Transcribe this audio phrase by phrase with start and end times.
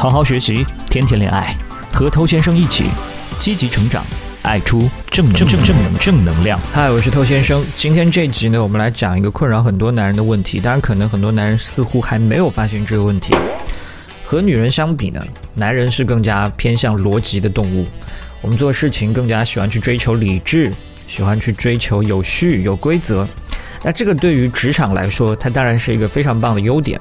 [0.00, 1.54] 好好学习，天天恋爱，
[1.92, 2.84] 和偷先生一起
[3.38, 4.02] 积极成长，
[4.40, 6.58] 爱出正正正正正能量。
[6.72, 7.62] 嗨，我是偷先生。
[7.76, 10.58] 今天这集呢，我们来讲一个困扰很多男人的问题。
[10.58, 13.34] 当然，可能很多男人似乎还没有发现这个问题。
[14.24, 15.22] 和女人相比呢，
[15.54, 17.86] 男人是更加偏向逻辑的动物。
[18.40, 20.72] 我们做事情更加喜欢去追求理智，
[21.08, 23.28] 喜欢去追求有序、有规则。
[23.82, 26.98] 那这个对于职场来说，它当然是一个非常棒的优点，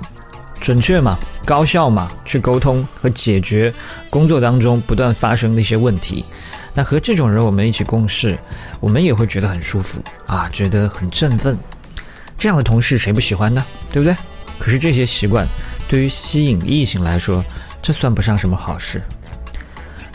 [0.59, 3.73] 准确嘛，高效嘛，去沟通和解决
[4.09, 6.23] 工作当中不断发生的一些问题。
[6.73, 8.37] 那和这种人我们一起共事，
[8.79, 11.57] 我们也会觉得很舒服啊，觉得很振奋。
[12.37, 13.64] 这样的同事谁不喜欢呢？
[13.91, 14.15] 对不对？
[14.57, 15.47] 可是这些习惯
[15.87, 17.43] 对于吸引异性来说，
[17.81, 19.01] 这算不上什么好事。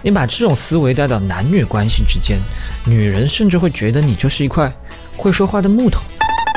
[0.02, 2.38] 你把这种思维带到男女关系之间，
[2.86, 4.72] 女人甚至会觉得你就是一块
[5.16, 6.00] 会说话的木头。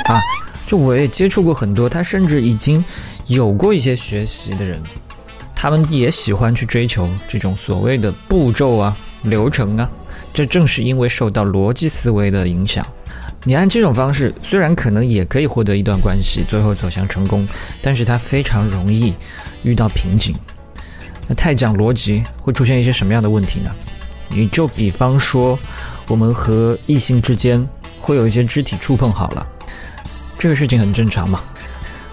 [0.09, 0.21] 啊，
[0.65, 2.83] 就我也接触过很多，他甚至已经
[3.27, 4.81] 有过一些学习的人，
[5.55, 9.89] 他们也喜欢去追求这种所谓的步骤啊、流程啊。
[10.33, 12.85] 这正是因为受到逻辑思维的影响。
[13.43, 17.47] 你按这种方式，虽然可能也可以获得一段关系，最后走向成功，
[17.81, 19.13] 但是它非常容易
[19.63, 20.35] 遇到瓶颈。
[21.27, 23.71] 那太讲逻辑会出现一些什么样的问题呢？
[24.29, 25.57] 你就比方说，
[26.07, 27.65] 我们和异性之间
[27.99, 29.47] 会有一些肢体触碰，好了。
[30.37, 31.41] 这个事情很正常嘛。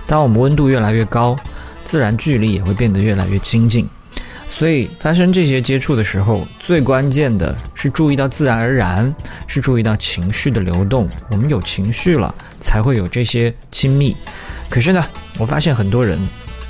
[0.07, 1.37] 当我们温度越来越高，
[1.85, 3.89] 自然距离也会变得越来越亲近。
[4.49, 9.13] 所以发生这些接触的时候，最关键的是注意到自然而然，
[9.49, 11.09] 是注意到情绪的流动。
[11.29, 14.15] 我们有情绪了，才会有这些亲密。
[14.71, 15.05] 可是呢，
[15.39, 16.17] 我发现很多人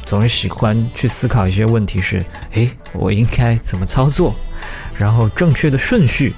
[0.06, 4.34] 总是喜欢去思考一些问题：是，诶，我应该怎么操作？
[4.96, 6.32] 然后正确的顺序，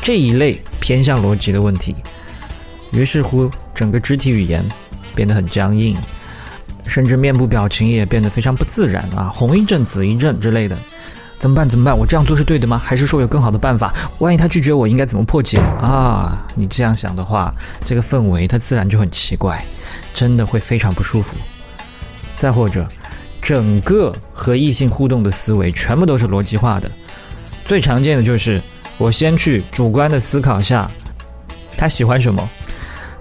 [0.00, 1.96] 这一类偏向逻辑的问题。
[2.92, 4.64] 于是乎，整个肢体语言
[5.16, 5.96] 变得很僵硬，
[6.86, 10.76] 甚至面部表情也变得非常不自然啊，红一阵紫一阵之类的。
[11.38, 11.68] 怎么办？
[11.68, 11.96] 怎么办？
[11.96, 12.80] 我这样做是对的吗？
[12.82, 13.92] 还是说有更好的办法？
[14.20, 16.46] 万一他拒绝我，应该怎么破解啊？
[16.54, 17.52] 你这样想的话，
[17.84, 19.62] 这个氛围它自然就很奇怪，
[20.14, 21.36] 真的会非常不舒服。
[22.36, 22.88] 再或者，
[23.42, 26.90] 整个和异性互动的思维全部都是逻辑化的，
[27.66, 28.60] 最常见的就是
[28.96, 30.90] 我先去主观的思考下，
[31.76, 32.48] 他喜欢什么。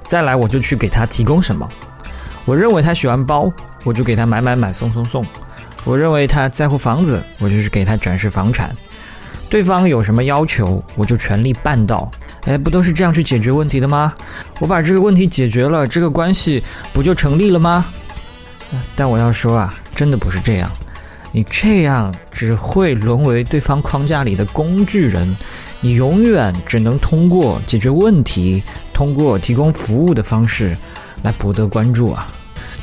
[0.08, 1.70] 再来，我就去给他提供什么。
[2.46, 3.52] 我认为他喜欢包，
[3.84, 5.26] 我就给他买买买送送送。
[5.84, 8.76] 我认为他在乎房子，我就去给他展示房产。
[9.50, 12.10] 对方有什么要求，我就全力办到。
[12.46, 14.14] 哎，不都是这样去解决问题的吗？
[14.60, 16.62] 我把这个问题解决了，这个关系
[16.94, 17.86] 不就成立了吗？
[18.96, 20.70] 但我要说啊，真的不是这样。
[21.32, 25.36] 你这样只会沦为对方框架里的工具人。
[25.82, 28.64] 你永远只能通过解决问题。
[28.94, 30.76] 通过提供服务的方式
[31.26, 32.32] 来博得关注啊！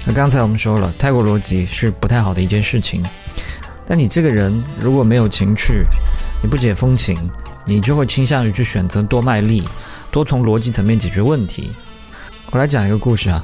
[0.04, 3.00] 那刚才我们说了，太过逻辑是不太好的一件事情。
[3.86, 5.84] 但你这个人如果没有情趣，
[6.42, 7.16] 你不解风情，
[7.64, 9.62] 你就会倾向于去选择多卖力，
[10.10, 11.70] 多从逻辑层面解决问题。
[12.50, 13.40] 我来讲一个故事啊，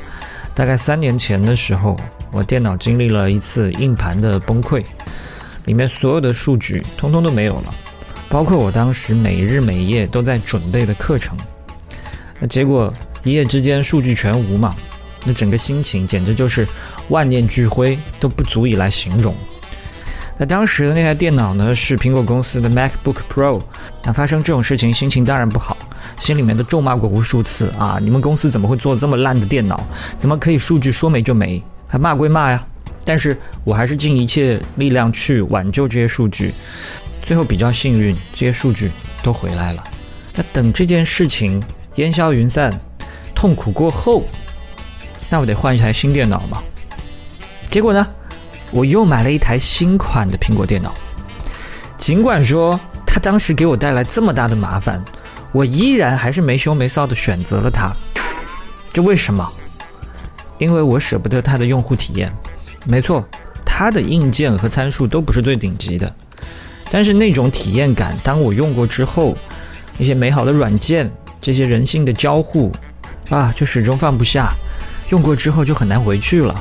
[0.52, 1.96] 大概三年前的时候，
[2.32, 4.84] 我电脑经历了一次硬盘的崩溃，
[5.66, 7.72] 里面所有的数据通通都没有了，
[8.28, 11.38] 包括我当时每日每夜都在准备的课程。
[12.40, 12.92] 那结果
[13.24, 14.74] 一夜之间数据全无嘛，
[15.28, 16.66] 那整个心情简直就是
[17.10, 19.34] 万念俱灰，都不足以来形容。
[20.38, 23.60] 那当时的那台电脑呢是苹果公司的 MacBook Pro，
[24.02, 25.76] 那发生这种事情心情当然不好，
[26.18, 27.98] 心里面都咒骂过无数次啊！
[28.00, 29.78] 你们公司怎么会做这么烂的电脑？
[30.16, 31.62] 怎么可以数据说没就没？
[31.86, 32.66] 还骂归骂呀，
[33.04, 36.54] 但是我还是尽一切力量去挽救这些数据，
[37.20, 38.90] 最后比较幸运，这些数据
[39.22, 39.84] 都回来了。
[40.34, 41.62] 那等这件事情。
[41.96, 42.72] 烟消云散，
[43.34, 44.22] 痛苦过后，
[45.30, 46.62] 那我得换一台新电脑嘛。
[47.70, 48.06] 结果呢，
[48.70, 50.94] 我又买了一台新款的苹果电脑。
[51.98, 55.04] 尽管说它当时给我带来这么大的麻烦，
[55.52, 57.92] 我依然还是没羞没臊的选择了它。
[58.90, 59.46] 这为什么？
[60.58, 62.32] 因为我舍不得它的用户体验。
[62.86, 63.22] 没错，
[63.64, 66.12] 它的硬件和参数都不是最顶级的，
[66.90, 69.36] 但是那种体验感，当我用过之后，
[69.98, 71.10] 一些美好的软件。
[71.40, 72.72] 这些人性的交互，
[73.30, 74.52] 啊，就始终放不下，
[75.10, 76.54] 用过之后就很难回去了。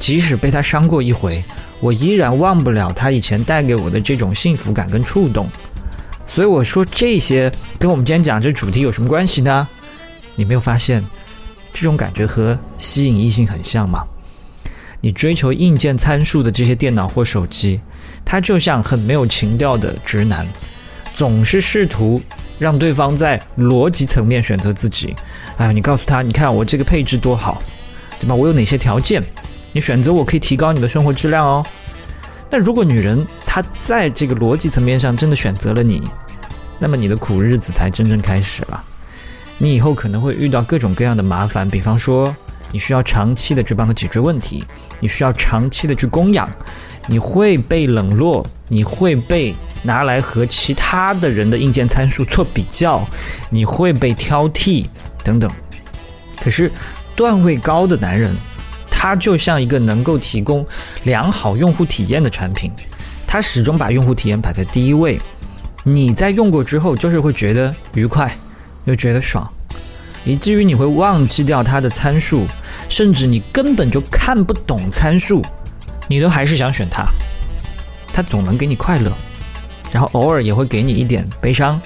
[0.00, 1.42] 即使被他伤过一回，
[1.80, 5.48] 我依然忘不了他以前带给我的这种幸福感跟触动。
[6.26, 9.66] 所以我说这些跟我们今天讲这主题有什么关系呢？
[10.36, 11.02] 你没有发现
[11.72, 14.04] 这种感觉和吸引异性很像吗？
[15.00, 17.80] 你追求硬件参数的这些电脑或手机，
[18.24, 20.46] 它就像很没有情调的直男，
[21.14, 22.22] 总是试图。
[22.58, 25.14] 让对方在逻辑层面选择自己，
[25.56, 27.62] 哎，你告诉他，你看我这个配置多好，
[28.18, 28.34] 对吧？
[28.34, 29.22] 我有哪些条件？
[29.72, 31.64] 你选择我可以提高你的生活质量哦。
[32.50, 36.02] 但如果女人她在这个逻辑层面上真的选择了你，
[36.78, 38.82] 那么你的苦日子才真正开始了。
[39.58, 42.34] 你以后可能会遇到各种各样的麻烦，比方说
[42.72, 44.64] 你需要长期的去帮他解决问题，
[45.00, 46.48] 你需要长期的去供养，
[47.06, 53.02] 你会被冷落，你会被拿来和其他的人的硬件参数做比较，
[53.50, 54.86] 你会被挑剔
[55.24, 55.50] 等等。
[56.40, 56.70] 可是
[57.16, 58.34] 段位高的男人，
[58.90, 60.66] 他就像一个能够提供
[61.04, 62.70] 良好用户体验的产品，
[63.26, 65.20] 他始终把用户体验摆在第一位。
[65.84, 68.30] 你在用过之后，就是会觉得愉快。
[68.84, 69.46] 又觉得爽，
[70.24, 72.46] 以至于你会忘记掉它的参数，
[72.88, 75.42] 甚至你根本就看不懂参数，
[76.08, 77.06] 你都还是想选它。
[78.12, 79.12] 它总能给你快乐，
[79.92, 81.80] 然后偶尔也会给你一点悲伤。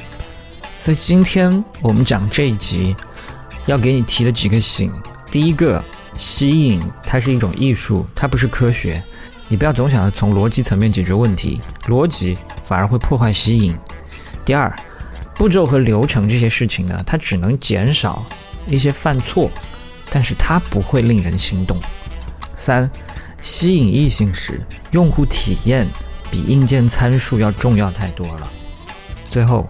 [0.78, 2.96] 所以今天我们讲这一集，
[3.66, 4.92] 要给你提的几个醒：
[5.30, 5.82] 第一个，
[6.16, 9.02] 吸引它是一种艺术，它不是科学。
[9.48, 13.76] 你不要总想着从逻辑层面解决问题，逻辑反而会破坏吸引。
[14.44, 14.72] 第二。
[15.34, 18.24] 步骤和流程这些事情呢，它只能减少
[18.68, 19.50] 一些犯错，
[20.12, 21.76] 但是它不会令人心动。
[22.54, 22.88] 三，
[23.40, 24.60] 吸引异性时，
[24.90, 25.86] 用户体验
[26.30, 28.48] 比硬件参数要重要太多了。
[29.28, 29.66] 最后，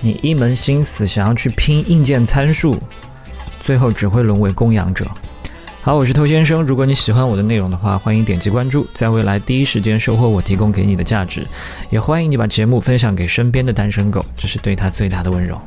[0.00, 2.80] 你一门心思想要去拼硬件参数，
[3.60, 5.06] 最后只会沦为供养者。
[5.82, 6.62] 好，我是偷先生。
[6.62, 11.46] 如果你喜欢我的内容的话，欢迎点击关注，在未来第一时间收获我提供给你的价值。
[11.90, 15.60] 也欢迎你把节目分享给身边的单身狗，这是对他最大的温柔。